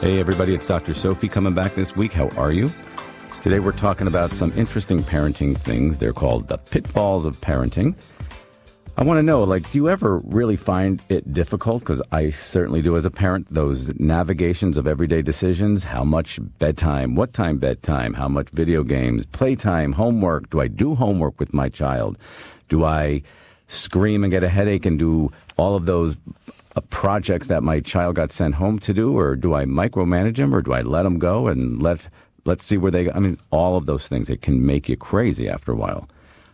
[0.00, 0.92] Hey, everybody, it's Dr.
[0.92, 2.12] Sophie coming back this week.
[2.12, 2.70] How are you?
[3.40, 5.96] Today, we're talking about some interesting parenting things.
[5.96, 7.94] They're called the pitfalls of parenting.
[8.98, 11.80] I want to know, like, do you ever really find it difficult?
[11.80, 17.14] Because I certainly do as a parent, those navigations of everyday decisions how much bedtime,
[17.14, 20.50] what time bedtime, how much video games, playtime, homework.
[20.50, 22.18] Do I do homework with my child?
[22.68, 23.22] Do I
[23.68, 26.16] scream and get a headache and do all of those
[26.82, 29.16] projects that my child got sent home to do?
[29.16, 32.08] Or do I micromanage them or do I let them go and let,
[32.44, 33.10] let's see where they?
[33.10, 36.08] I mean, all of those things, it can make you crazy after a while.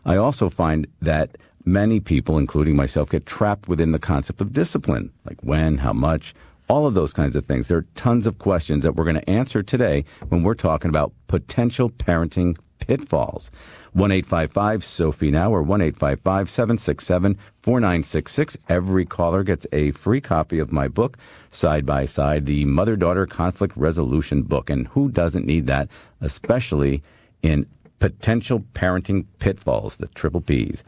[0.04, 5.12] I also find that many people, including myself, get trapped within the concept of discipline,
[5.24, 6.34] like when, how much,
[6.68, 7.68] all of those kinds of things.
[7.68, 11.12] There are tons of questions that we're going to answer today when we're talking about
[11.26, 13.50] potential parenting pitfalls.
[13.92, 18.56] 1 855 Sophie Now or 1 767 4966.
[18.68, 21.16] Every caller gets a free copy of my book,
[21.50, 24.70] Side by Side, the Mother Daughter Conflict Resolution book.
[24.70, 25.88] And who doesn't need that,
[26.20, 27.02] especially
[27.42, 27.66] in
[28.00, 30.82] potential parenting pitfalls, the triple P's.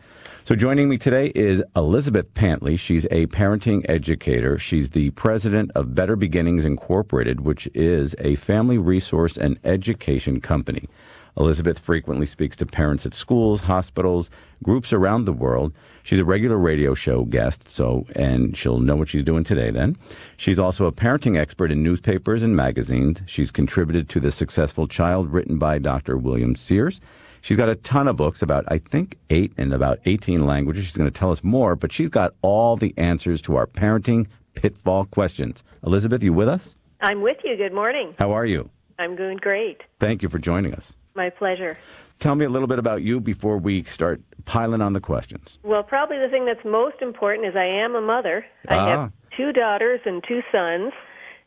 [0.45, 2.77] So joining me today is Elizabeth Pantley.
[2.77, 4.59] She's a parenting educator.
[4.59, 10.89] She's the president of Better Beginnings Incorporated, which is a family resource and education company.
[11.37, 14.31] Elizabeth frequently speaks to parents at schools, hospitals,
[14.63, 15.73] groups around the world.
[16.03, 19.97] She's a regular radio show guest, so and she'll know what she's doing today then.
[20.37, 23.23] She's also a parenting expert in newspapers and magazines.
[23.27, 26.17] She's contributed to The Successful Child written by Dr.
[26.17, 27.01] William Sears.
[27.41, 30.85] She's got a ton of books about, I think, eight and about 18 languages.
[30.85, 34.27] She's going to tell us more, but she's got all the answers to our parenting
[34.55, 35.65] pitfall questions.
[35.85, 36.77] Elizabeth, you with us?
[37.01, 37.57] I'm with you.
[37.57, 38.15] Good morning.
[38.19, 38.71] How are you?
[38.99, 39.83] I'm doing great.
[39.99, 40.95] Thank you for joining us.
[41.15, 41.77] My pleasure.
[42.19, 45.59] Tell me a little bit about you before we start piling on the questions.
[45.63, 48.45] Well, probably the thing that's most important is I am a mother.
[48.69, 48.87] I Ah.
[49.03, 50.93] have two daughters and two sons,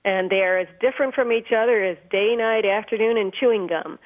[0.04, 3.98] and they are as different from each other as day, night, afternoon, and chewing gum.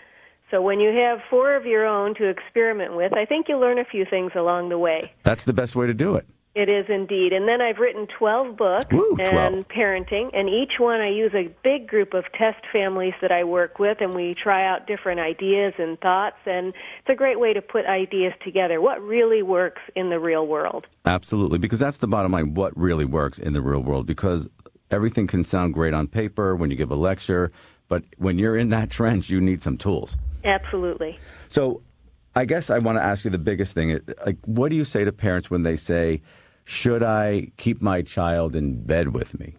[0.51, 3.77] So when you have four of your own to experiment with, I think you'll learn
[3.79, 5.11] a few things along the way.
[5.23, 6.25] That's the best way to do it.
[6.55, 7.31] It is indeed.
[7.31, 9.33] And then I've written 12 books Woo, 12.
[9.33, 13.43] and parenting, and each one I use a big group of test families that I
[13.43, 17.53] work with, and we try out different ideas and thoughts, and it's a great way
[17.53, 18.81] to put ideas together.
[18.81, 20.87] What really works in the real world?
[21.05, 22.55] Absolutely, because that's the bottom line.
[22.55, 24.07] What really works in the real world?
[24.07, 24.49] Because
[24.89, 27.51] everything can sound great on paper when you give a lecture,
[27.87, 30.17] but when you're in that trench, you need some tools.
[30.43, 31.19] Absolutely.
[31.47, 31.83] So,
[32.39, 33.99] I guess I want to ask you the biggest thing.
[34.25, 36.21] Like, what do you say to parents when they say,
[36.63, 39.55] "Should I keep my child in bed with me?"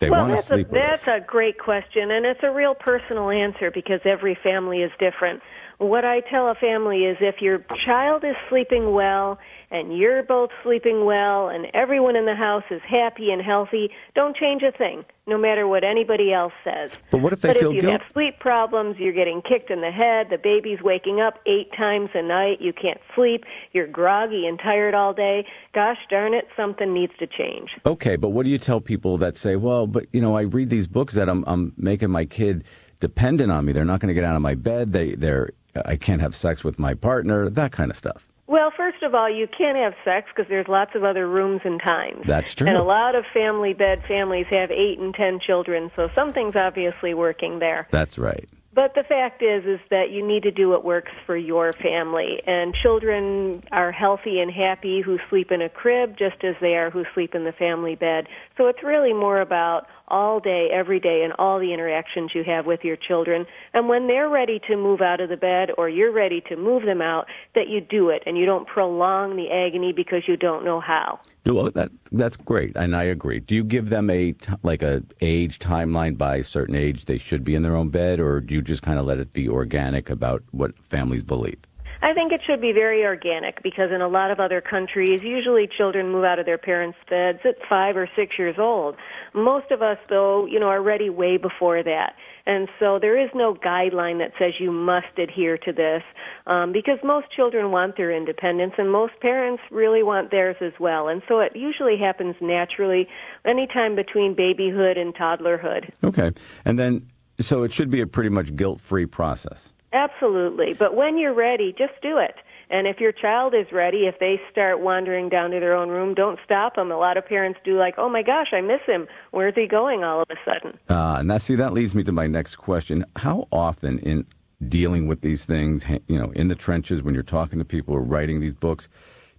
[0.00, 1.18] They well, want to that's sleep a, with that's us.
[1.18, 5.42] a great question, and it's a real personal answer because every family is different.
[5.78, 9.38] What I tell a family is if your child is sleeping well
[9.72, 14.36] and you're both sleeping well and everyone in the house is happy and healthy, don't
[14.36, 16.90] change a thing, no matter what anybody else says.
[17.10, 18.02] But what if they but feel if you guilt?
[18.02, 22.10] have sleep problems, you're getting kicked in the head, the baby's waking up eight times
[22.14, 26.92] a night, you can't sleep, you're groggy and tired all day, gosh darn it, something
[26.92, 27.70] needs to change.
[27.86, 30.68] Okay, but what do you tell people that say, "Well, but you know, I read
[30.68, 32.64] these books that I'm I'm making my kid
[33.00, 33.72] dependent on me.
[33.72, 34.92] They're not going to get out of my bed.
[34.92, 35.50] They they're
[35.86, 37.48] I can't have sex with my partner.
[37.48, 40.94] That kind of stuff." Well, first of all, you can't have sex because there's lots
[40.94, 42.20] of other rooms and times.
[42.26, 42.68] That's true.
[42.68, 47.14] And a lot of family bed families have eight and ten children, so something's obviously
[47.14, 47.88] working there.
[47.90, 48.46] That's right.
[48.74, 52.40] But the fact is, is that you need to do what works for your family.
[52.46, 56.90] And children are healthy and happy who sleep in a crib just as they are
[56.90, 58.28] who sleep in the family bed.
[58.56, 62.66] So it's really more about all day, every day, and all the interactions you have
[62.66, 63.46] with your children.
[63.74, 66.84] And when they're ready to move out of the bed or you're ready to move
[66.84, 70.64] them out, that you do it and you don't prolong the agony because you don't
[70.64, 71.20] know how.
[71.44, 73.40] Well, that that's great, and I agree.
[73.40, 74.32] Do you give them a
[74.62, 78.20] like a age timeline by a certain age they should be in their own bed,
[78.20, 81.58] or do you just kind of let it be organic about what families believe?
[82.02, 85.68] I think it should be very organic because in a lot of other countries, usually
[85.68, 88.96] children move out of their parents' beds at five or six years old.
[89.34, 92.14] Most of us, though, you know, are ready way before that.
[92.44, 96.02] And so there is no guideline that says you must adhere to this
[96.48, 101.06] um, because most children want their independence and most parents really want theirs as well.
[101.06, 103.06] And so it usually happens naturally
[103.44, 105.92] anytime between babyhood and toddlerhood.
[106.02, 106.32] Okay,
[106.64, 107.06] and then
[107.40, 109.72] so it should be a pretty much guilt-free process.
[109.92, 110.74] Absolutely.
[110.78, 112.36] But when you're ready, just do it.
[112.70, 116.14] And if your child is ready, if they start wandering down to their own room,
[116.14, 116.90] don't stop them.
[116.90, 119.06] A lot of parents do like, oh my gosh, I miss him.
[119.30, 120.78] Where's he going all of a sudden?
[120.88, 124.26] Uh, and that see that leads me to my next question: How often in
[124.66, 128.00] dealing with these things, you know, in the trenches when you're talking to people or
[128.00, 128.88] writing these books,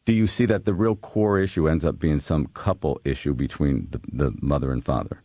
[0.05, 3.87] do you see that the real core issue ends up being some couple issue between
[3.89, 5.23] the, the mother and father?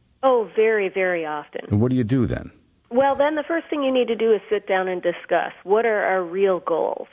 [0.59, 1.61] Very, very often.
[1.71, 2.51] And what do you do then?
[2.91, 5.87] Well, then the first thing you need to do is sit down and discuss what
[5.87, 7.07] are our real goals.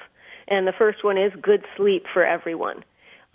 [0.48, 2.84] And the first one is good sleep for everyone.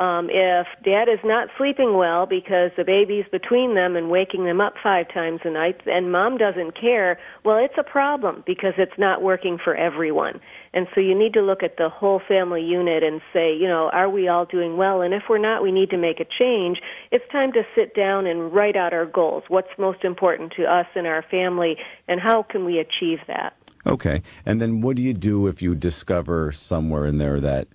[0.00, 4.60] Um, if dad is not sleeping well because the baby's between them and waking them
[4.60, 8.98] up five times a night and mom doesn't care, well, it's a problem because it's
[8.98, 10.40] not working for everyone.
[10.72, 13.90] And so you need to look at the whole family unit and say, you know,
[13.93, 15.02] are we all doing well?
[15.02, 16.78] And if we're not, we need to make a change.
[17.11, 19.43] It's time to sit down and write out our goals.
[19.49, 21.76] What's most important to us and our family
[22.06, 23.55] and how can we achieve that?
[23.87, 24.22] Okay.
[24.46, 27.69] And then what do you do if you discover somewhere in there that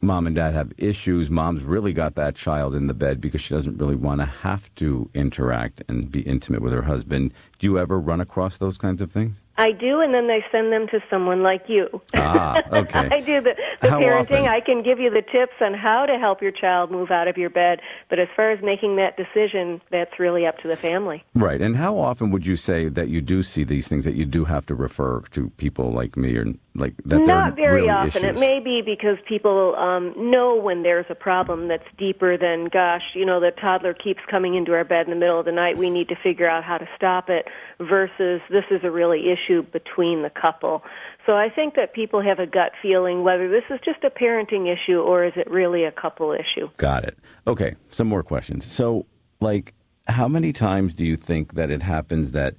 [0.00, 1.30] mom and dad have issues.
[1.30, 4.72] Mom's really got that child in the bed because she doesn't really want to have
[4.76, 7.32] to interact and be intimate with her husband.
[7.58, 9.42] Do you ever run across those kinds of things?
[9.58, 12.00] I do, and then they send them to someone like you.
[12.14, 13.08] Ah, okay.
[13.12, 14.20] I do the, the How parenting.
[14.20, 14.46] often?
[14.46, 17.36] I can give you the tips on how to help your child move out of
[17.36, 21.24] your bed, but as far as making that decision, that's really up to the family.
[21.34, 21.60] Right.
[21.60, 24.44] And how often would you say that you do see these things that you do
[24.44, 26.46] have to refer to people like me or
[26.76, 27.18] like that?
[27.18, 28.24] Not very really often.
[28.24, 28.36] Issues?
[28.36, 33.02] It may be because people um, know when there's a problem that's deeper than, gosh,
[33.14, 35.76] you know, the toddler keeps coming into our bed in the middle of the night.
[35.76, 37.46] We need to figure out how to stop it.
[37.80, 40.82] Versus this is a really issue between the couple.
[41.26, 44.72] So I think that people have a gut feeling whether this is just a parenting
[44.72, 46.68] issue or is it really a couple issue.
[46.76, 47.18] Got it.
[47.46, 47.74] Okay.
[47.90, 48.64] Some more questions.
[48.70, 49.06] So,
[49.40, 49.74] like,
[50.06, 52.54] how many times do you think that it happens that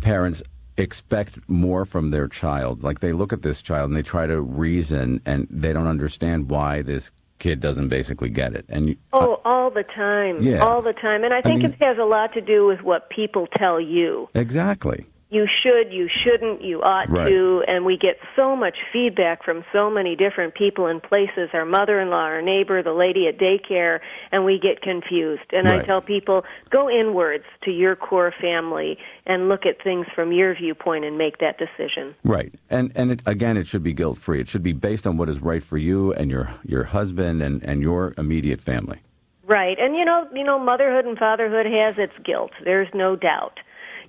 [0.00, 0.42] parents
[0.76, 2.82] expect more from their child?
[2.82, 6.50] Like, they look at this child and they try to reason and they don't understand
[6.50, 8.64] why this kid doesn't basically get it.
[8.68, 10.42] And you, uh, Oh, all the time.
[10.42, 10.58] Yeah.
[10.64, 11.24] All the time.
[11.24, 14.28] And I think mean- it has a lot to do with what people tell you.
[14.34, 15.06] exactly.
[15.30, 17.28] You should, you shouldn't, you ought Right.
[17.28, 21.64] to, and we get so much feedback from so many different people and places, our
[21.64, 24.00] mother-in-law, our neighbor, the lady at daycare,
[24.32, 25.52] and we get confused.
[25.52, 30.32] And I tell people, go inwards to your core family and look at things from
[30.32, 32.14] your viewpoint and make that decision.
[32.24, 34.40] Right, and and it, again, it should be guilt free.
[34.40, 37.62] It should be based on what is right for you and your your husband and
[37.62, 38.98] and your immediate family.
[39.46, 39.78] Right.
[39.80, 42.52] And you know, you know motherhood and fatherhood has its guilt.
[42.64, 43.58] There's no doubt.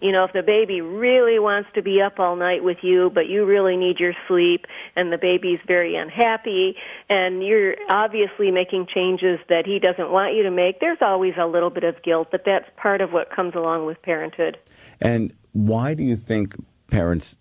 [0.02, 3.28] You know, if the baby really wants to be up all night with you, but
[3.28, 4.66] you really need your sleep
[4.96, 6.76] and the baby's very unhappy
[7.08, 11.46] and you're obviously making changes that he doesn't want you to make, there's always a
[11.46, 14.58] little bit of guilt, but that's part of what comes along with parenthood.
[15.00, 16.56] And why do you think
[16.90, 17.38] parents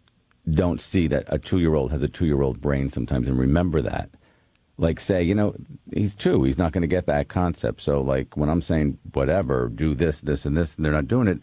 [0.50, 3.38] don't see that a two year old has a two year old brain sometimes and
[3.38, 4.10] remember that?
[4.76, 5.54] Like, say, you know,
[5.94, 7.82] he's two, he's not going to get that concept.
[7.82, 11.28] So, like, when I'm saying whatever, do this, this, and this, and they're not doing
[11.28, 11.40] it,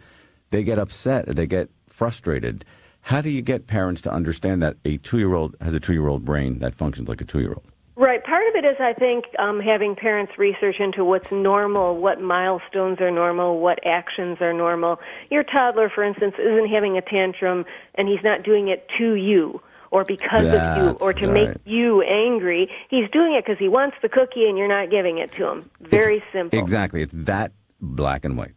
[0.50, 2.66] they get upset, they get frustrated.
[3.02, 5.94] How do you get parents to understand that a two year old has a two
[5.94, 7.64] year old brain that functions like a two year old?
[7.96, 8.24] Right.
[8.24, 13.02] Part of it is, I think, um, having parents research into what's normal, what milestones
[13.02, 15.00] are normal, what actions are normal.
[15.32, 17.66] Your toddler, for instance, isn't having a tantrum
[17.96, 21.48] and he's not doing it to you or because of you or to right.
[21.48, 22.70] make you angry.
[22.90, 25.70] He's doing it because he wants the cookie and you're not giving it to him.
[25.80, 26.60] Very simple.
[26.60, 27.02] Exactly.
[27.02, 27.52] It's that
[27.82, 28.54] black and white.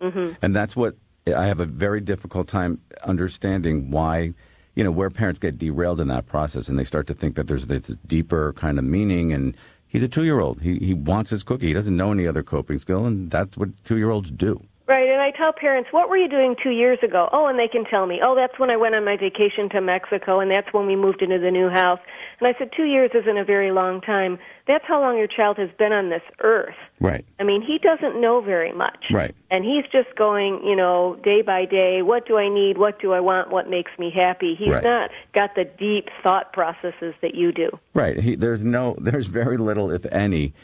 [0.00, 0.34] Mm-hmm.
[0.40, 0.96] And that's what
[1.34, 4.34] I have a very difficult time understanding why,
[4.74, 7.46] you know, where parents get derailed in that process and they start to think that
[7.46, 9.32] there's this deeper kind of meaning.
[9.32, 10.60] And he's a two year old.
[10.62, 11.68] He, he wants his cookie.
[11.68, 13.04] He doesn't know any other coping skill.
[13.06, 14.62] And that's what two year olds do.
[14.88, 17.28] Right, and I tell parents, what were you doing two years ago?
[17.30, 19.82] Oh, and they can tell me, oh, that's when I went on my vacation to
[19.82, 22.00] Mexico, and that's when we moved into the new house.
[22.40, 24.38] And I said, two years isn't a very long time.
[24.66, 26.74] That's how long your child has been on this earth.
[27.00, 27.22] Right.
[27.38, 29.04] I mean, he doesn't know very much.
[29.12, 29.34] Right.
[29.50, 32.78] And he's just going, you know, day by day, what do I need?
[32.78, 33.50] What do I want?
[33.50, 34.54] What makes me happy?
[34.58, 34.82] He's Right.
[34.82, 37.68] not got the deep thought processes that you do.
[37.92, 38.18] Right.
[38.18, 40.54] He, there's no, there's very little, if any,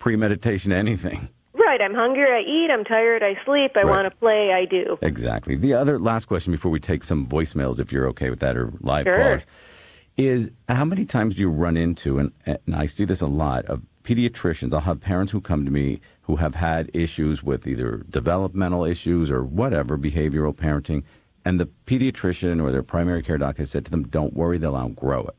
[0.00, 1.28] premeditation, anything.
[1.54, 3.86] Right, I'm hungry, I eat, I'm tired, I sleep, I Right.
[3.90, 4.98] want to play, I do.
[5.02, 5.56] Exactly.
[5.56, 8.72] The other last question before we take some voicemails, if you're okay with that, or
[8.80, 9.16] live Sure.
[9.16, 9.46] callers,
[10.16, 13.64] is how many times do you run into, and, and I see this a lot,
[13.66, 14.72] of pediatricians?
[14.72, 19.30] I'll have parents who come to me who have had issues with either developmental issues
[19.30, 21.02] or whatever, behavioral parenting,
[21.44, 24.76] and the pediatrician or their primary care doc has said to them, don't worry, they'll
[24.76, 25.36] outgrow it.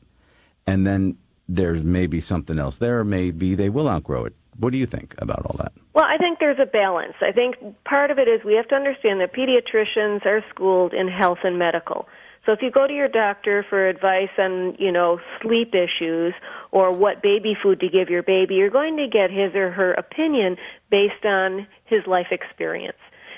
[0.66, 4.36] And then there's maybe something else there, maybe they will outgrow it.
[4.60, 5.72] What do you think about all that?
[5.94, 7.16] Well, I think there's a balance.
[7.22, 11.08] I think part of it is we have to understand that pediatricians are schooled in
[11.08, 12.08] health and medical.
[12.46, 16.34] So if you go to your doctor for advice on, you know, sleep issues
[16.72, 19.94] or what baby food to give your baby, you're going to get his or her
[19.94, 20.58] opinion
[20.90, 22.98] based on his life experience.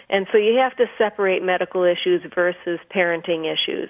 [0.10, 3.90] And so you have to separate medical issues versus parenting issues.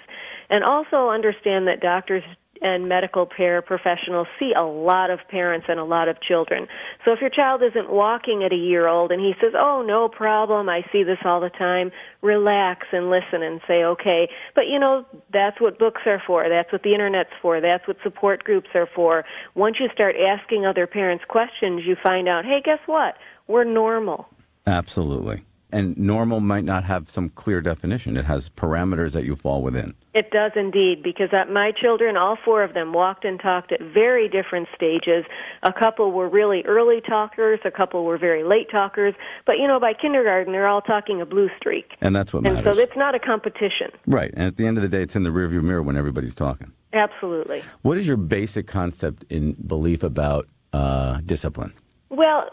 [0.49, 2.23] And also understand that doctors
[2.61, 6.67] and medical paraprofessionals see a lot of parents and a lot of children.
[7.03, 10.07] So if your child isn't walking at a year old and he says, "Oh, no
[10.07, 10.69] problem.
[10.69, 11.91] I see this all the time."
[12.21, 16.47] Relax and listen and say, "Okay." But you know, that's what books are for.
[16.47, 17.59] That's what the internet's for.
[17.61, 19.25] That's what support groups are for.
[19.55, 23.17] Once you start asking other parents questions, you find out, "Hey, guess what?
[23.47, 24.27] We're normal."
[24.67, 25.43] Absolutely.
[25.71, 28.17] And normal might not have some clear definition.
[28.17, 29.93] It has parameters that you fall within.
[30.13, 34.27] It does indeed, because my children, all four of them, walked and talked at very
[34.27, 35.23] different stages.
[35.63, 39.13] A couple were really early talkers, a couple were very late talkers,
[39.45, 41.91] but you know, by kindergarten, they're all talking a blue streak.
[42.01, 42.75] And that's what and matters.
[42.75, 43.91] so it's not a competition.
[44.05, 44.31] Right.
[44.33, 46.73] And at the end of the day, it's in the rearview mirror when everybody's talking.
[46.93, 47.63] Absolutely.
[47.83, 51.73] What is your basic concept in belief about uh, discipline?
[52.11, 52.49] Well,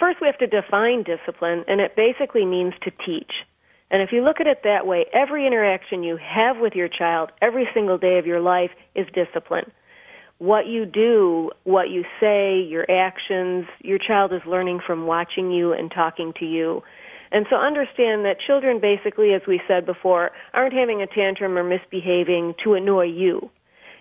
[0.00, 3.30] first we have to define discipline, and it basically means to teach.
[3.90, 7.30] And if you look at it that way, every interaction you have with your child
[7.42, 9.70] every single day of your life is discipline.
[10.38, 15.74] What you do, what you say, your actions, your child is learning from watching you
[15.74, 16.82] and talking to you.
[17.30, 21.62] And so understand that children basically, as we said before, aren't having a tantrum or
[21.62, 23.50] misbehaving to annoy you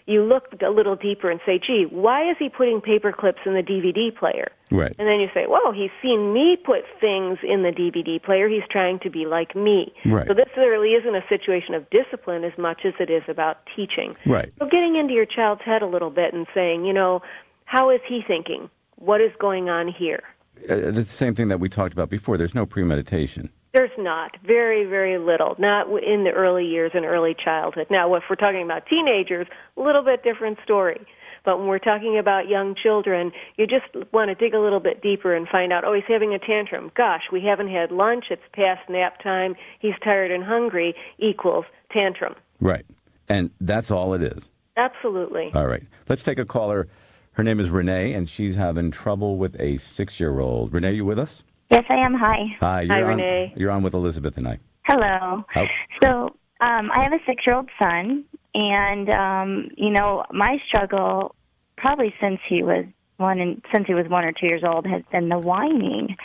[0.06, 3.54] you look a little deeper and say, gee, why is he putting paper clips in
[3.54, 4.52] the DVD player?
[4.70, 4.94] Right.
[5.00, 8.50] And then you say, whoa, he's seen me put things in the DVD player.
[8.50, 9.94] He's trying to be like me.
[10.06, 10.28] Right.
[10.28, 14.16] So this really isn't a situation of discipline as much as it is about teaching.
[14.26, 14.52] Right.
[14.60, 17.22] So getting into your child's head a little bit and saying, you know,
[17.66, 18.70] how is he thinking?
[18.98, 20.24] What is going on here?
[20.70, 22.38] Uh, it's the same thing that we talked about before.
[22.38, 23.52] There's no premeditation.
[23.74, 24.38] There's not.
[24.46, 25.56] Very, very little.
[25.58, 27.88] Not in the early years and early childhood.
[27.90, 31.06] Now, if we're talking about teenagers, a little bit different story.
[31.44, 35.02] But when we're talking about young children, you just want to dig a little bit
[35.02, 36.92] deeper and find out, oh, he's having a tantrum.
[36.96, 38.26] Gosh, we haven't had lunch.
[38.30, 39.56] It's past nap time.
[39.80, 42.36] He's tired and hungry equals tantrum.
[42.62, 42.86] Right.
[43.28, 44.50] And that's all it is.
[44.78, 45.52] Absolutely.
[45.54, 45.84] All right.
[46.08, 46.88] Let's take a caller.
[47.34, 50.72] Her name is Renee, and she's having trouble with a six year old.
[50.72, 51.44] Renee, you with us?
[51.74, 52.14] Yes, I am.
[52.14, 52.38] Hi.
[52.60, 53.54] Hi, you're Hi, on, Renee.
[53.56, 54.60] You're on with Elizabeth tonight.
[54.84, 55.44] Hello.
[55.50, 55.68] How-
[56.04, 61.34] So, um, I have a six-year-old son, and um, you know, my struggle,
[61.76, 62.86] probably since he was
[63.18, 66.16] one and since he was one or two years old, has been the whining.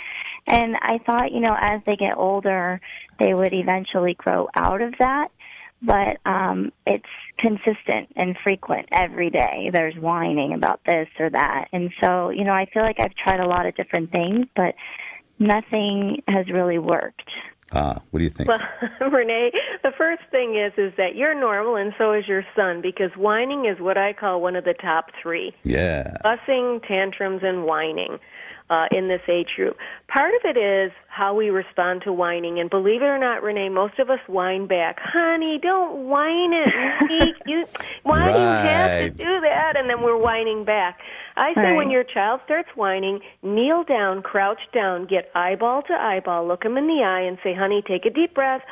[0.46, 2.78] And I thought, you know, as they get older,
[3.18, 5.28] they would eventually grow out of that.
[5.80, 7.04] But um, it's
[7.38, 9.70] consistent and frequent every day.
[9.72, 13.40] There's whining about this or that, and so you know, I feel like I've tried
[13.40, 14.74] a lot of different things, but
[15.38, 17.30] nothing has really worked.
[17.70, 18.48] Ah, what do you think?
[18.48, 18.60] Well,
[19.10, 19.50] Renee,
[19.82, 23.66] the first thing is is that you're normal and so is your son because whining
[23.66, 25.52] is what I call one of the top three.
[25.64, 26.16] yeah.
[26.22, 28.18] Fussing, tantrums, and whining.
[28.70, 29.78] Uh, in this age group.
[30.08, 33.70] Part of it is how we respond to whining, and believe it or not, Renee,
[33.70, 34.98] most of us whine back.
[35.00, 37.32] Honey, don't whine at me.
[37.46, 37.64] You,
[38.02, 39.72] why do you have to do that?
[39.78, 40.98] And then we're whining back.
[41.38, 41.76] I say Right.
[41.76, 46.76] when your child starts whining, kneel down, crouch down, get eyeball to eyeball, look him
[46.76, 48.62] in the eye, and say, "Honey, take a deep breath.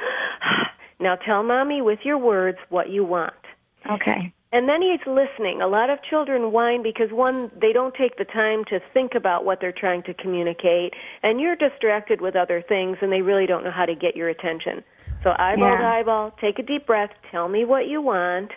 [1.01, 3.35] now tell mommy with your words what you want."
[3.89, 4.33] Okay.
[4.53, 5.61] And then he's listening.
[5.61, 9.45] A lot of children whine because one, they don't take the time to think about
[9.45, 13.65] what they're trying to communicate, and you're distracted with other things, and they really don't
[13.65, 14.83] know how to get your attention.
[15.23, 18.53] So eyeball to eyeball, take a deep breath, tell me what you want,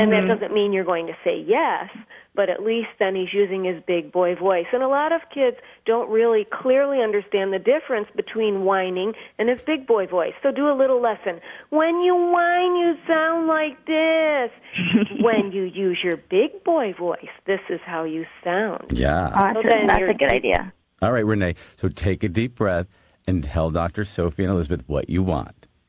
[0.00, 0.28] and Mm-hmm.
[0.28, 1.90] that doesn't mean you're going to say yes,
[2.34, 4.66] but at least then he's using his big boy voice.
[4.72, 9.60] And a lot of kids don't really clearly understand the difference between whining and his
[9.66, 10.32] big boy voice.
[10.42, 11.40] So do a little lesson.
[11.70, 14.50] When you whine, you sound like this.
[15.20, 18.92] when you use your big boy voice, this is how you sound.
[18.98, 19.28] Yeah.
[19.34, 20.72] Oh, So that's, then a, that's a good idea.
[21.02, 21.54] All right, Renee.
[21.76, 22.86] So take a deep breath
[23.26, 24.04] and tell Dr.
[24.04, 25.66] Sophie and Elizabeth what you want.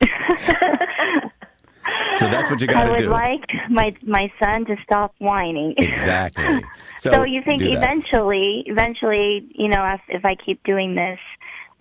[2.18, 2.88] so that's what you got to do.
[2.88, 3.10] I would do.
[3.10, 5.74] like my my son to stop whining.
[5.78, 6.64] exactly.
[6.98, 7.78] So, So you think do that.
[7.78, 11.18] eventually, eventually, you know, if, if I keep doing this,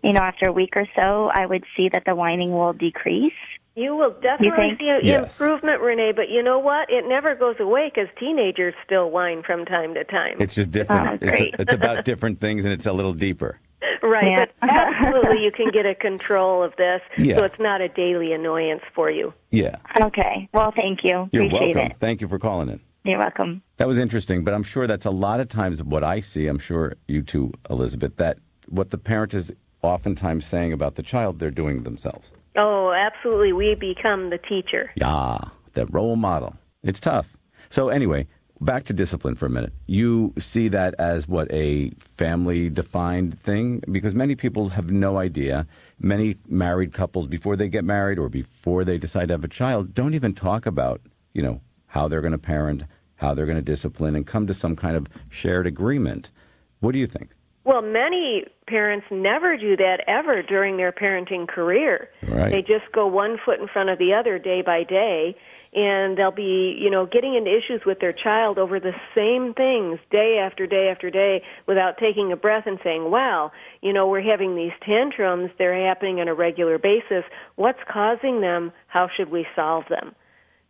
[0.04, 3.34] you know, after a week or so, I would see that the whining will decrease.
[3.76, 4.80] You will definitely think?
[4.82, 5.40] see an Yes.
[5.40, 6.12] improvement, Renee.
[6.16, 6.92] But you know what?
[6.92, 10.38] It never goes away because teenagers still whine from time to time.
[10.40, 11.08] It's just different.
[11.08, 11.56] Oh, it's, great.
[11.58, 13.60] it's about different things, and it's a little deeper.
[14.02, 14.26] Right.
[14.26, 14.46] Yeah.
[14.62, 17.38] But absolutely, you can get a control of this, Yeah.
[17.38, 19.34] so it's not a daily annoyance for you.
[19.52, 19.78] Yeah.
[20.02, 20.50] Okay.
[20.54, 21.30] Well, thank you.
[21.32, 21.92] You're Appreciate welcome.
[21.92, 21.98] it.
[21.98, 22.80] Thank you for calling in.
[23.06, 23.62] You're welcome.
[23.78, 26.48] That was interesting, but I'm sure that's a lot of times what I see.
[26.48, 28.38] I'm sure you too, Elizabeth, that
[28.70, 32.32] what the parent is oftentimes saying about the child, they're doing themselves.
[32.56, 33.52] Oh, absolutely.
[33.52, 34.92] We become the teacher.
[34.96, 35.38] Yeah,
[35.74, 36.56] that role model.
[36.84, 37.36] It's tough.
[37.70, 38.28] So, anyway,
[38.62, 39.74] back to discipline for a minute.
[39.88, 43.84] You see that as what a family defined thing?
[43.92, 45.68] Because many people have no idea.
[46.00, 49.94] Many married couples, before they get married or before they decide to have a child,
[49.94, 51.02] don't even talk about,
[51.34, 52.84] you know, how they're going to parent,
[53.16, 56.32] how they're going to discipline, and come to some kind of shared agreement.
[56.80, 57.32] What do you think?
[57.66, 62.10] Well, many parents never do that ever during their parenting career.
[62.28, 62.52] Right.
[62.52, 65.36] They just go one foot in front of the other day by day,
[65.74, 70.00] and they'll be, you know, getting into issues with their child over the same things
[70.12, 73.52] day after day after day without taking a breath and saying, "Wow,
[73.82, 75.50] you know, we're having these tantrums.
[75.58, 77.24] They're happening on a regular basis.
[77.56, 78.74] What's causing them?
[78.88, 80.16] How should we solve them?"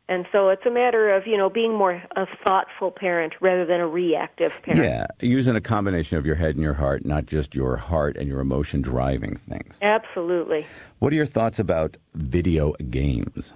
[0.09, 3.79] And so it's a matter of, you know, being more a thoughtful parent rather than
[3.79, 4.83] a reactive parent.
[4.83, 8.27] Yeah, using a combination of your head and your heart, not just your heart and
[8.27, 9.77] your emotion driving things.
[9.81, 10.65] Absolutely.
[10.99, 13.53] What are your thoughts about video games?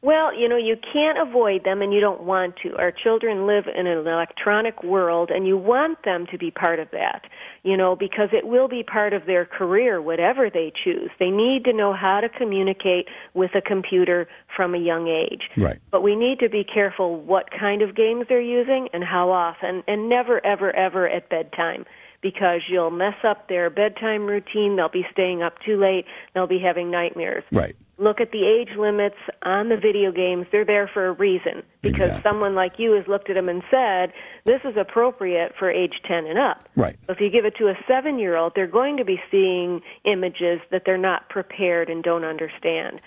[0.00, 2.76] Well, you know, you can't avoid them and you don't want to.
[2.76, 6.88] Our children live in an electronic world and you want them to be part of
[6.92, 7.22] that,
[7.64, 11.10] you know, because it will be part of their career, whatever they choose.
[11.18, 15.42] They need to know how to communicate with a computer from a young age.
[15.56, 15.78] Right.
[15.90, 19.82] But we need to be careful what kind of games they're using and how often,
[19.88, 21.84] and never, ever, ever at bedtime
[22.20, 24.76] because you'll mess up their bedtime routine.
[24.76, 26.04] They'll be staying up too late.
[26.34, 27.44] They'll be having nightmares.
[27.52, 27.76] Right.
[27.98, 30.46] Look at the age limits on the video games.
[30.52, 32.30] They're there for a reason because Exactly.
[32.30, 34.12] someone like you has looked at them and said,
[34.48, 36.68] this is appropriate for age 10 and up.
[36.74, 36.98] Right.
[37.06, 39.82] So if you give it to a seven year old, they're going to be seeing
[40.04, 43.00] images that they're not prepared and don't understand.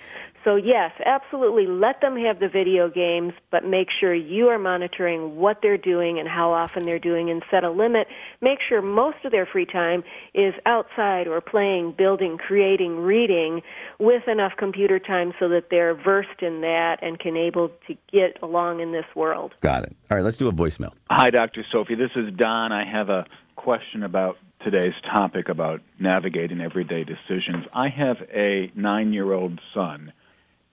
[0.43, 5.35] So, yes, absolutely let them have the video games, but make sure you are monitoring
[5.35, 8.07] what they're doing and how often they're doing and set a limit.
[8.41, 13.61] Make sure most of their free time is outside or playing, building, creating, reading
[13.99, 18.41] with enough computer time so that they're versed in that and can able to get
[18.41, 19.53] along in this world.
[19.61, 19.95] Got it.
[20.09, 20.93] All right, let's do a voicemail.
[21.11, 21.65] Hi, Dr.
[21.71, 21.95] Sophie.
[21.95, 22.71] This is Don.
[22.71, 27.65] I have a question about today's topic about navigating everyday decisions.
[27.73, 30.11] I have a nine year old son,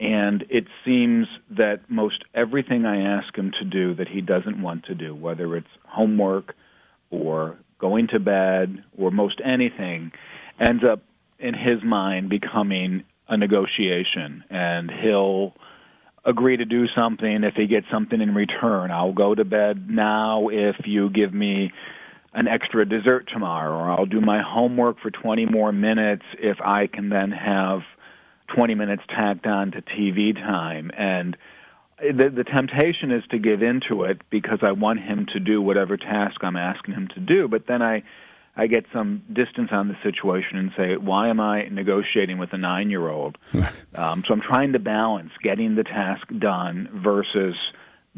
[0.00, 4.86] and it seems that most everything I ask him to do that he doesn't want
[4.86, 6.54] to do, whether it's homework
[7.10, 10.12] or going to bed or most anything,
[10.58, 11.02] ends up
[11.38, 14.42] in his mind becoming a negotiation.
[14.50, 15.54] And he'll
[16.25, 18.91] agree to do something if he gets something in return.
[18.91, 21.73] I'll go to bed now if you give me
[22.35, 26.87] an extra dessert tomorrow, or I'll do my homework for 20 more minutes if I
[26.87, 27.81] can then have
[28.54, 30.91] 20 minutes tacked on to TV time.
[30.97, 31.37] And
[31.99, 35.97] the, the temptation is to give into it because I want him to do whatever
[35.97, 38.02] task I'm asking him to do, but then I
[38.58, 42.58] I get some distance on the situation and say, why am I negotiating with a
[42.58, 43.38] nine year old?
[43.94, 47.54] um, so I'm trying to balance getting the task done versus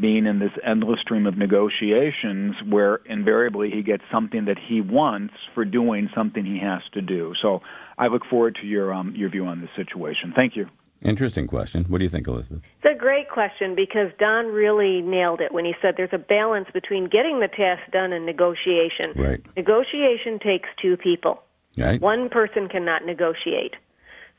[0.00, 5.34] being in this endless stream of negotiations where invariably he gets something that he wants
[5.54, 7.34] for doing something he has to do.
[7.42, 7.60] So
[7.98, 10.32] I look forward to your um, your view on this situation.
[10.34, 10.66] Thank you.
[11.02, 11.84] Interesting question.
[11.84, 12.62] What do you think, Elizabeth?
[12.82, 16.68] It's a great question because Don really nailed it when he said there's a balance
[16.72, 19.12] between getting the task done and negotiation.
[19.16, 19.40] Right.
[19.56, 21.42] Negotiation takes two people.
[21.78, 22.00] Right?
[22.00, 23.74] One person cannot negotiate.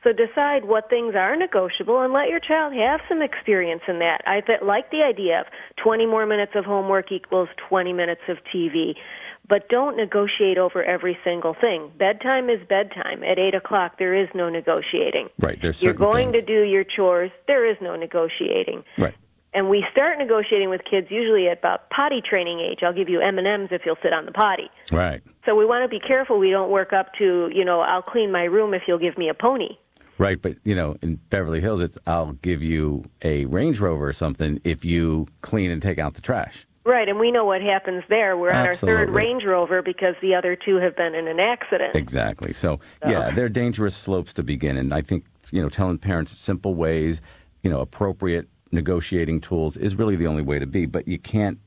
[0.03, 4.21] So decide what things are negotiable and let your child have some experience in that.
[4.25, 5.45] I like the idea of
[5.83, 8.95] 20 more minutes of homework equals 20 minutes of TV.
[9.51, 11.91] But don't negotiate over every single thing.
[11.97, 13.21] Bedtime is bedtime.
[13.21, 15.27] At 8 o'clock, there is no negotiating.
[15.39, 15.61] Right.
[15.61, 16.45] There's You're going things.
[16.45, 17.31] to do your chores.
[17.47, 18.85] There is no negotiating.
[18.97, 19.13] Right.
[19.53, 22.79] And we start negotiating with kids usually at about potty training age.
[22.81, 24.69] I'll give you M&Ms if you'll sit on the potty.
[24.89, 25.21] Right.
[25.45, 28.31] So we want to be careful we don't work up to, you know, I'll clean
[28.31, 29.75] my room if you'll give me a pony.
[30.17, 34.13] Right, but you know, in Beverly Hills, it's I'll give you a Range Rover or
[34.13, 36.65] something if you clean and take out the trash.
[36.83, 38.35] Right, and we know what happens there.
[38.37, 41.95] We're on our third Range Rover because the other two have been in an accident.
[41.95, 42.53] Exactly.
[42.53, 44.77] So, yeah, they're dangerous slopes to begin.
[44.77, 47.21] And I think, you know, telling parents simple ways,
[47.61, 50.87] you know, appropriate negotiating tools is really the only way to be.
[50.87, 51.59] But you can't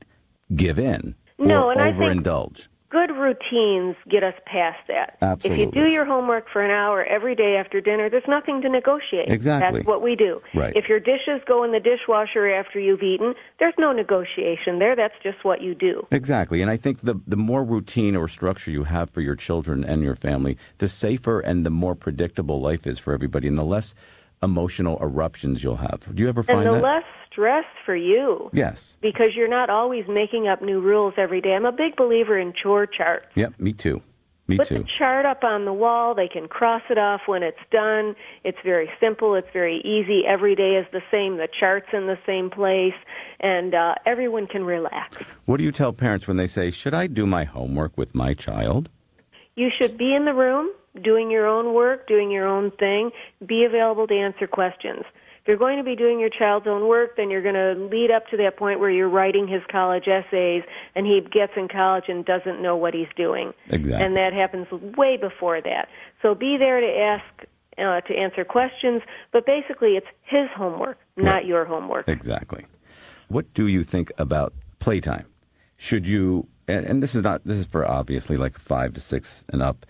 [0.53, 2.67] give in No, or and I think- overindulge.
[2.95, 5.17] Good routines get us past that.
[5.43, 8.69] If you do your homework for an hour every day after dinner, there's nothing to
[8.69, 9.29] negotiate.
[9.29, 9.79] Exactly.
[9.79, 10.39] That's what we do.
[10.53, 10.73] Right.
[10.77, 14.95] If your dishes go in the dishwasher after you've eaten, there's no negotiation there.
[14.95, 16.07] That's just what you do.
[16.09, 16.61] Exactly.
[16.61, 20.01] And I think the, the more routine or structure you have for your children and
[20.01, 23.93] your family, the safer and the more predictable life is for everybody and the less
[24.41, 26.15] emotional eruptions you'll have.
[26.15, 27.03] Do you ever find the that?
[27.35, 28.49] Stress for you.
[28.53, 28.97] yes.
[29.01, 31.53] Because you're not always making up new rules every day.
[31.53, 33.25] I'm a big believer in chore charts.
[33.35, 34.01] Yep, me too.
[34.47, 34.77] Me Put too.
[34.79, 36.13] the chart up on the wall.
[36.13, 38.15] They can cross it off when it's done.
[38.43, 39.33] It's very simple.
[39.35, 40.21] It's very easy.
[40.25, 41.37] Every day is the same.
[41.37, 42.93] The chart's in the same place,
[43.39, 45.17] and uh, everyone can relax.
[45.45, 48.33] What do you tell parents when they say, Should I do my homework with my
[48.35, 48.87] child?
[49.55, 50.69] You should be in the room
[51.03, 53.09] doing your own work, doing your own thing.
[53.45, 55.03] Be available to answer questions.
[55.45, 58.09] If you're going to be doing your child's own work, then you're going to lead
[58.09, 60.63] up to that point where you're writing his college essays
[60.95, 63.53] and he gets in college and doesn't know what he's doing.
[63.69, 64.03] Exactly.
[64.03, 64.65] And that happens
[64.97, 65.87] way before that.
[66.23, 71.25] So be there to ask uh, to answer questions, but basically it's his homework, not
[71.35, 71.45] Right.
[71.45, 72.07] your homework.
[72.07, 72.65] Exactly.
[73.27, 75.27] What do you think about playtime?
[75.77, 79.45] Should you, and, and this is not, this is for obviously like five to six
[79.49, 79.85] and up.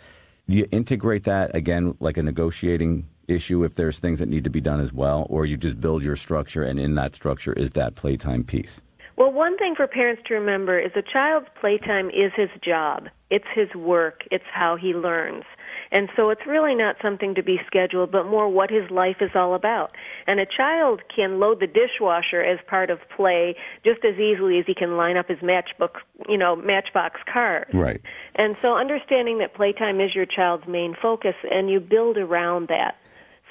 [0.50, 4.49] Do you integrate that again, like a negotiating issue if there's things that need to
[4.49, 7.71] be done as well, or you just build your structure and in that structure is
[7.71, 8.81] that playtime piece?
[9.17, 13.07] Well, one thing for parents to remember is a child's playtime is his job.
[13.29, 14.23] It's his work.
[14.29, 15.45] It's how he learns.
[15.91, 19.31] And so it's really not something to be scheduled, but more what his life is
[19.35, 19.91] all about.
[20.27, 24.65] And a child can load the dishwasher as part of play just as easily as
[24.65, 27.67] he can line up his matchbook, you know, matchbox cars.
[27.73, 28.01] Right.
[28.35, 32.95] And so understanding that playtime is your child's main focus and you build around that.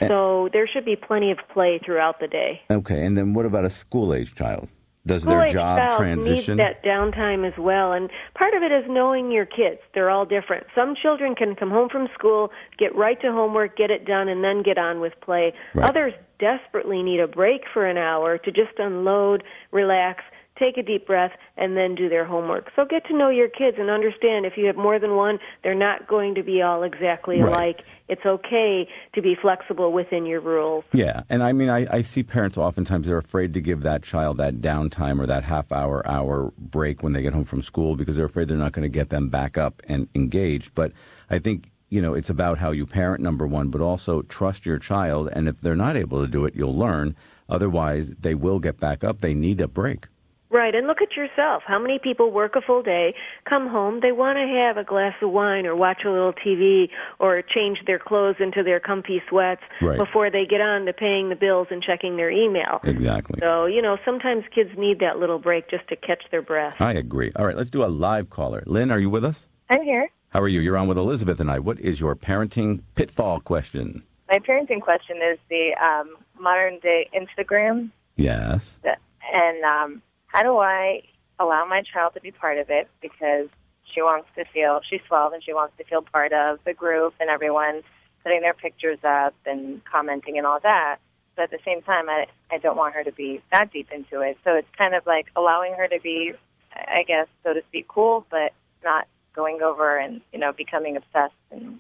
[0.01, 0.09] Eh.
[0.09, 2.61] So there should be plenty of play throughout the day.
[2.71, 3.05] Okay.
[3.05, 4.69] And then what about a school age child?
[5.07, 6.57] Does their School-age job transition?
[6.57, 9.79] needs that downtime as well, and part of it is knowing your kids.
[9.93, 10.67] They're all different.
[10.75, 14.43] Some children can come home from school, get right to homework, get it done, and
[14.43, 15.53] then get on with play.
[15.75, 15.91] Right.
[15.91, 20.25] Others desperately need a break for an hour to just unload, relax,
[20.59, 22.71] take a deep breath, and then do their homework.
[22.77, 25.75] So get to know your kids and understand if you have more than one, they're
[25.75, 27.49] not going to be all exactly Right.
[27.49, 27.83] alike.
[28.09, 30.85] It's okay to be flexible within your rules.
[30.93, 34.37] Yeah, and I mean, I, I see parents oftentimes they're afraid to give that child
[34.37, 38.17] that downtime or that half hour, hour break when they get home from school because
[38.17, 40.73] they're afraid they're not going to get them back up and engaged.
[40.75, 40.93] But
[41.31, 44.79] I think, you know, it's about how you parent, number one, but also trust your
[44.79, 45.31] child.
[45.33, 47.17] And if they're not able to do it, you'll learn.
[47.49, 49.21] Otherwise, they will get back up.
[49.21, 50.07] They need a break.
[50.55, 51.65] Right, and look at yourself.
[51.67, 53.13] How many people work a full day,
[53.45, 56.89] come home, they want to have a glass of wine or watch a little TV
[57.19, 59.99] or change their clothes into their comfy sweats Right.
[59.99, 62.79] before they get on to paying the bills and checking their email.
[62.85, 63.41] Exactly.
[63.41, 66.77] So, you know, sometimes kids need that little break just to catch their breath.
[66.79, 67.33] I agree.
[67.35, 68.63] All right, let's do a live caller.
[68.65, 69.49] Lynn, are you with us?
[69.71, 70.09] I'm here.
[70.29, 70.61] How are you?
[70.61, 71.59] You're on with Elizabeth and I.
[71.59, 74.05] What is your parenting pitfall question?
[74.31, 78.79] My parenting question is the um, modern day Instagram, Yes.
[78.85, 80.03] and um,
[80.35, 81.03] how do I
[81.39, 83.49] allow my child to be part of it because
[83.85, 87.15] she wants to feel she's 12 and she wants to feel part of the group
[87.21, 87.83] and everyone
[88.25, 90.97] putting their pictures up and commenting and all that.
[91.37, 94.21] But at the same time, I I don't want her to be that deep into
[94.23, 94.37] it.
[94.45, 96.33] So it's kind of like allowing her to be,
[96.75, 98.53] I guess, so to speak, cool, but
[98.85, 101.35] not going over and you know becoming obsessed.
[101.53, 101.79] And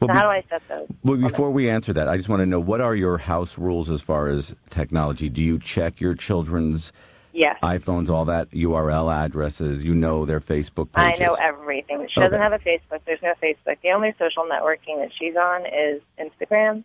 [0.00, 0.88] Well, so how do I set those?
[1.02, 3.90] Well, before we answer that, I just want to know what are your house rules
[3.90, 5.28] as far as technology?
[5.28, 6.92] Do you check your children's
[7.36, 7.58] Yes.
[7.62, 9.84] iPhones, all that URL addresses?
[9.84, 11.20] You know their Facebook pages.
[11.20, 12.08] I know everything.
[12.10, 13.00] She doesn't have a Facebook.
[13.04, 13.76] There's no Facebook.
[13.82, 16.82] The only social networking that she's on is Instagram,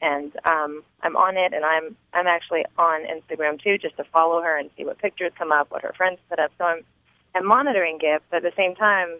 [0.00, 4.40] and um, I'm on it, and I'm I'm actually on Instagram too, just to follow
[4.40, 6.52] her and see what pictures come up, what her friends put up.
[6.56, 6.84] So I'm
[7.34, 9.18] I'm monitoring it, but at the same time,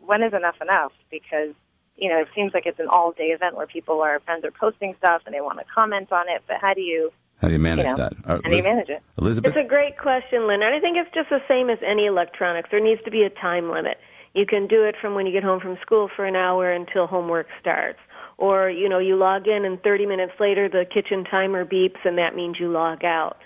[0.00, 0.92] when is enough enough?
[1.10, 1.54] Because
[1.96, 4.50] you know it seems like it's an all day event where people are friends are
[4.50, 7.54] posting stuff and they want to comment on it, but how do you How do
[7.54, 8.12] you manage you know that?
[8.24, 9.02] Uh, how do you manage it?
[9.18, 9.56] Elizabeth?
[9.56, 10.62] It's a great question, Lynn.
[10.62, 12.68] And I think it's just the same as any electronics.
[12.70, 13.96] There needs to be a time limit.
[14.34, 17.06] You can do it from when you get home from school for an hour until
[17.06, 17.98] homework starts.
[18.36, 22.16] Or, you know, you log in and 30 minutes later the kitchen timer beeps and
[22.18, 23.36] that means you log out.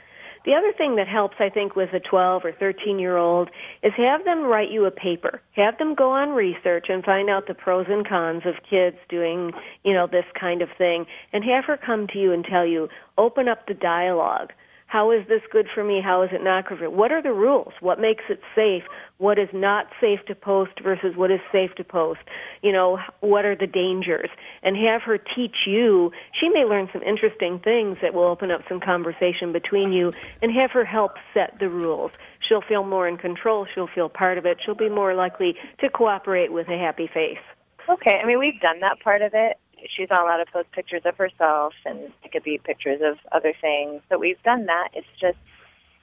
[0.45, 3.49] The other thing that helps, I think, with a 12 or 13 year old
[3.83, 5.41] is have them write you a paper.
[5.57, 9.53] Have them go on research and find out the pros and cons of kids doing,
[9.85, 12.89] you know, this kind of thing and have her come to you and tell you,
[13.17, 14.53] open up the dialogue.
[14.95, 16.01] How is this good for me?
[16.01, 16.95] How is it not good for me?
[16.95, 17.73] What are the rules?
[17.81, 18.85] What makes it safe?
[19.19, 22.21] What is not safe to post versus what is safe to post?
[22.63, 24.31] You know, what are the dangers?
[24.63, 26.13] And have her teach you.
[26.41, 30.55] She may learn some interesting things that will open up some conversation between you and
[30.55, 32.13] have her help set the rules.
[32.49, 33.67] She'll feel more in control.
[33.75, 34.59] She'll feel part of it.
[34.65, 37.43] She'll be more likely to cooperate with a happy face.
[37.89, 39.59] Okay, I mean we've done that part of it.
[39.97, 43.53] She's not allowed to post pictures of herself, and it could be pictures of other
[43.61, 44.03] things.
[44.09, 44.89] So we've done that.
[44.95, 45.39] It's just,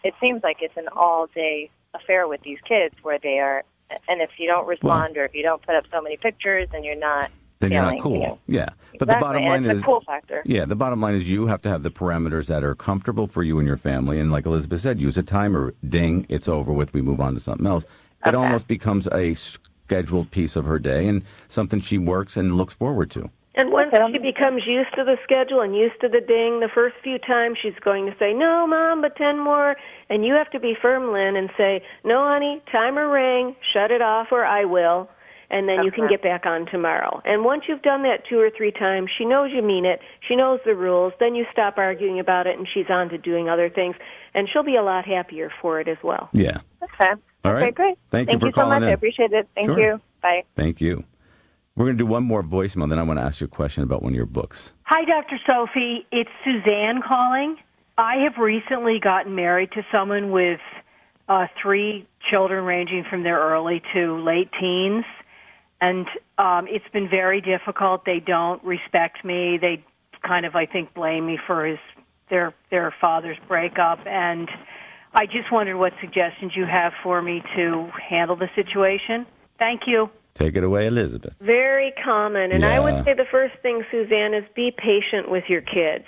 [0.04, 3.64] it seems like it's an all-day affair with these kids where they are,
[4.08, 6.86] and if you don't respond or if you don't put up so many pictures, and
[6.86, 7.32] you're not.
[7.60, 8.14] then you're not cool.
[8.14, 8.70] you know, Yeah.
[9.00, 10.42] But the bottom line is cool factor.
[10.46, 13.44] Yeah, the bottom line is you have to have the parameters that are comfortable for
[13.44, 14.20] you and your family.
[14.20, 15.74] And like Elizabeth said, use a timer.
[15.88, 16.94] Ding, it's over with.
[16.94, 17.84] We move on to something else.
[18.22, 18.30] Okay.
[18.30, 22.74] It almost becomes a scheduled piece of her day and something she works and looks
[22.74, 23.30] forward to.
[23.56, 24.14] And once Okay.
[24.14, 27.58] she becomes used to the schedule and used to the ding, the first few times
[27.62, 29.76] she's going to say, No, Mom, but 10 more.
[30.10, 34.02] And you have to be firm, Lynn, and say, No, honey, timer rang, shut it
[34.02, 35.10] off, or I will.
[35.54, 37.22] and then you can get back on tomorrow.
[37.26, 40.00] And once you've done that two or three times, she knows you mean it.
[40.26, 41.12] She knows the rules.
[41.20, 43.98] Then you stop arguing about it, and she's on to doing other things,
[44.34, 46.30] and she'll be a lot happier for it as well.
[46.32, 46.60] Yeah.
[46.82, 47.12] Okay.
[47.44, 47.64] All right.
[47.64, 47.98] Okay, great.
[48.12, 48.84] Thank you for so calling much.
[48.84, 48.90] in.
[48.90, 49.50] I appreciate it.
[49.54, 49.78] Thank Sure.
[49.78, 50.02] you.
[50.22, 50.44] Bye.
[50.56, 51.04] Thank you.
[51.76, 53.84] We're going to do one more voicemail, then I want to ask you a question
[53.84, 54.74] about one of your books.
[54.84, 55.40] Hi, Dr.
[55.48, 56.06] Sophie.
[56.12, 57.56] It's Suzanne calling.
[57.98, 60.60] I have recently gotten married to someone with
[61.30, 65.06] uh, three children ranging from their early to late teens.
[65.80, 66.08] And
[66.38, 68.04] um, it's been very difficult.
[68.06, 69.58] They don't respect me.
[69.60, 69.84] They
[70.28, 71.80] kind of, I think, blame me for his
[72.30, 74.00] their their father's breakup.
[74.06, 74.50] And
[75.14, 79.26] I just wondered what suggestions you have for me to handle the situation.
[79.58, 80.10] Thank you.
[80.34, 81.34] Take it away, Elizabeth.
[81.42, 82.52] Very common.
[82.52, 86.06] And I would say the first thing, Suzanne, is be patient with your kids.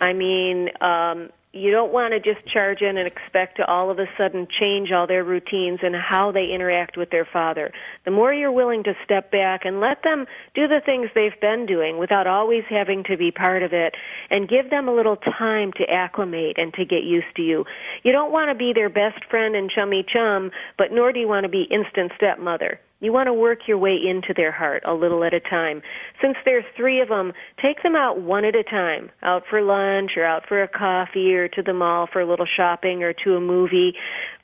[0.00, 3.98] I mean, um, you don't want to just charge in and expect to all of
[3.98, 7.72] a sudden change all their routines and how they interact with their father.
[8.04, 11.64] The more you're willing to step back and let them do the things they've been
[11.64, 13.94] doing without always having to be part of it
[14.30, 17.64] and give them a little time to acclimate and to get used to you.
[18.02, 21.28] You don't want to be their best friend and chummy chum, but nor do you
[21.28, 22.80] want to be instant stepmother.
[23.00, 25.82] You want to work your way into their heart a little at a time.
[26.22, 30.12] Since there's three of them, take them out one at a time, out for lunch
[30.16, 33.34] or out for a coffee or to the mall for a little shopping or to
[33.34, 33.92] a movie.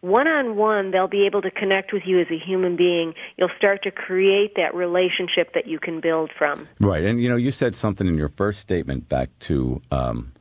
[0.03, 3.15] One on one, they'll be able to connect with you as a human being.
[3.39, 6.69] You'll start to create that relationship that you can build from.
[6.79, 10.33] Right, and you know, you said something in your first statement back to um,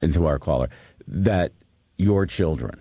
[0.00, 0.68] into our caller
[1.08, 1.52] that
[1.98, 2.80] your children,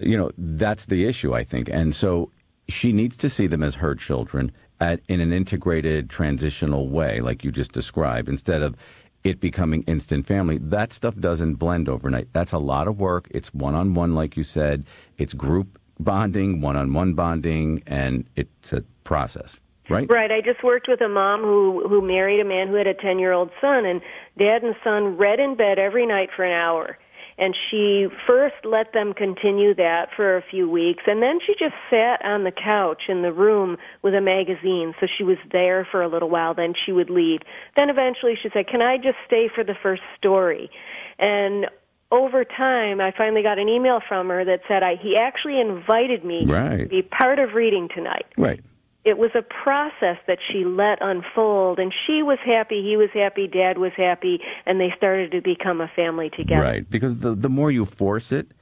[0.00, 2.30] you know, that's the issue, I think, and so
[2.68, 7.44] she needs to see them as her children at, in an integrated transitional way, like
[7.44, 8.76] you just described, instead of
[9.22, 10.58] it becoming instant family.
[10.58, 12.28] That stuff doesn't blend overnight.
[12.32, 13.26] That's a lot of work.
[13.30, 14.84] It's one on one, like you said.
[15.16, 20.06] It's group bonding, one on one bonding, and it's a process, right?
[20.10, 20.30] Right.
[20.30, 23.50] I just worked with a mom who who married a man who had a 10-year-old
[23.60, 24.00] son and
[24.38, 26.98] dad and son read in bed every night for an hour.
[27.38, 31.74] And she first let them continue that for a few weeks and then she just
[31.90, 36.02] sat on the couch in the room with a magazine so she was there for
[36.02, 37.40] a little while then she would leave.
[37.76, 40.70] Then eventually she said, "Can I just stay for the first story?"
[41.18, 41.66] And
[42.12, 46.24] over time, I finally got an email from her that said I, he actually invited
[46.24, 46.78] me Right.
[46.78, 48.60] to be part of reading tonight Right.
[49.04, 53.46] It was a process that she let unfold and she was happy he was happy
[53.46, 57.48] dad was happy and they started to become a family together Right, because the the
[57.48, 58.52] more you force it,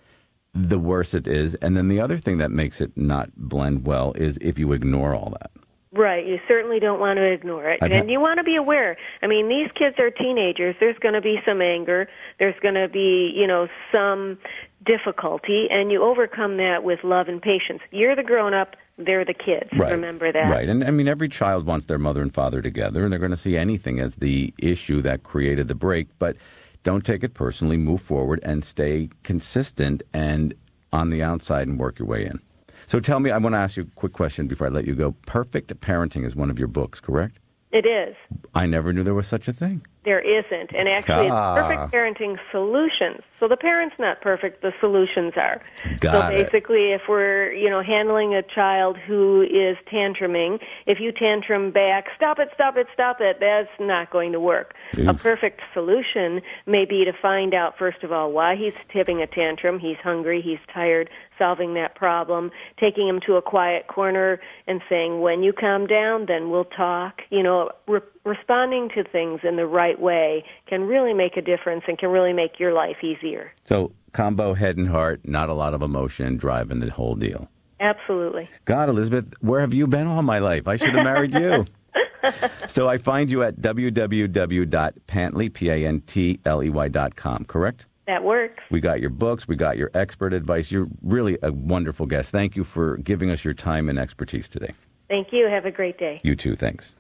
[0.55, 1.55] the worse it is.
[1.57, 5.15] And then the other thing that makes it not blend well is if you ignore
[5.15, 5.51] all that.
[5.93, 8.97] right you certainly don't want to ignore it I've and you want to be aware
[9.23, 12.89] i mean these kids are teenagers there's going to be some anger there's going to
[12.89, 14.39] be you know some
[14.87, 19.35] difficulty and you overcome that with love and patience you're the grown up they're the
[19.35, 19.93] kids Right.
[19.93, 20.69] remember that Right.
[20.69, 23.37] And I mean, every child wants their mother and father together, and they're going to
[23.37, 26.09] see anything as the issue that created the break.
[26.19, 26.37] But
[26.85, 27.77] don't take it personally.
[27.77, 30.55] Move forward and stay consistent and
[30.93, 32.39] on the outside and work your way in.
[32.87, 34.95] So tell me, I want to ask you a quick question before I let you
[34.95, 35.13] go.
[35.27, 37.39] Perfect Parenting is one of your books, correct?
[37.71, 38.15] it is
[38.55, 39.87] I never knew there was such a thing.
[40.05, 40.73] There isn't.
[40.75, 41.55] And actually, Ah.
[41.55, 43.23] it's perfect parenting solutions.
[43.39, 45.61] So the parent's not perfect, the solutions are.
[46.01, 46.45] Got so it.
[46.45, 52.07] basically, if we're, you know, handling a child who is tantruming, if you tantrum back,
[52.17, 54.75] stop it, stop it, stop it, that's not going to work.
[55.07, 59.27] A perfect solution may be to find out, first of all, why he's having a
[59.27, 59.79] tantrum.
[59.79, 65.21] He's hungry, he's tired, solving that problem, taking him to a quiet corner and saying,
[65.21, 67.23] when you calm down, then we'll talk.
[67.31, 71.85] You know, re- responding to things in the right way can really make a difference
[71.89, 73.53] and can really make your life easier.
[73.65, 77.49] So combo head and heart, not a lot of emotion driving the whole deal.
[77.81, 78.49] Absolutely.
[78.65, 80.69] God, Elizabeth, where have you been all my life?
[80.69, 81.67] I should have married you.
[82.69, 87.87] so I find you at www.pantley, P-A-N-T-L-E-Y dot com, correct?
[88.07, 88.63] That works.
[88.71, 89.49] We got your books.
[89.49, 90.71] We got your expert advice.
[90.71, 92.31] You're really a wonderful guest.
[92.31, 94.73] Thank you for giving us your time and expertise today.
[95.09, 95.49] Thank you.
[95.49, 96.21] Have a great day.
[96.23, 96.57] You too.
[96.57, 96.95] Thanks.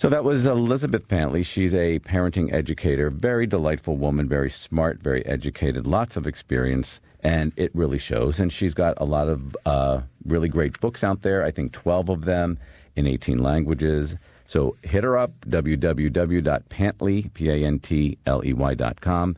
[0.00, 1.44] So that was Elizabeth Pantley.
[1.44, 7.52] She's a parenting educator, very delightful woman, very smart, very educated, lots of experience, and
[7.56, 8.40] it really shows.
[8.40, 11.44] And she's got a lot of uh, really great books out there.
[11.44, 12.56] I think 12 of them
[12.96, 14.16] in 18 languages.
[14.46, 19.36] So hit her up, www.pantley, P-A-N-T-L-E-Y dot com.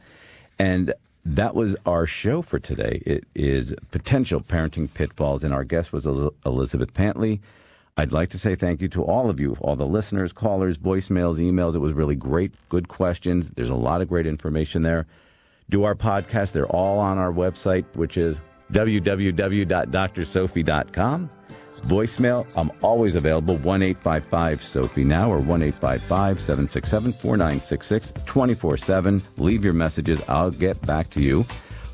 [0.60, 0.94] And
[1.24, 3.02] that was our show for today.
[3.04, 7.40] It is Potential Parenting Pitfalls, and our guest was Elizabeth Pantley.
[7.96, 11.36] I'd like to say thank you to all of you, all the listeners, callers, voicemails,
[11.36, 11.74] emails.
[11.74, 13.50] It was really great, good questions.
[13.50, 15.06] There's a lot of great information there.
[15.68, 16.52] Do our podcast.
[16.52, 18.40] They're all on our website, which is
[18.72, 21.30] www.drsophie.com.
[21.82, 29.22] Voicemail, I'm always available, 1 855 Sophie Now or 1 855 767 4966 24 7.
[29.38, 31.44] Leave your messages, I'll get back to you.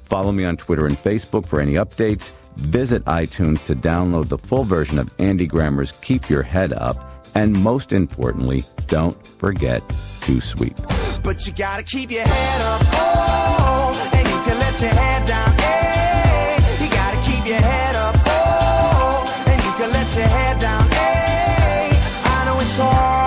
[0.02, 2.32] Follow me on Twitter and Facebook for any updates.
[2.58, 7.56] Visit iTunes to download the full version of Andy Grammer's Keep Your Head Up, and
[7.62, 9.82] most importantly, don't forget
[10.22, 10.76] to sweep.
[11.22, 15.56] But you gotta keep your head up, oh, and you can let your head down,
[15.58, 16.84] hey.
[16.84, 21.90] You gotta keep your head up, oh, and you can let your head down, hey.
[22.24, 23.17] I know it's hard.